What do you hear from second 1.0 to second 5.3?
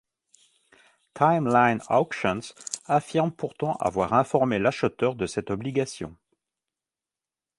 TimeLine Auctions affirme pourtant avoir informé l'acheteur de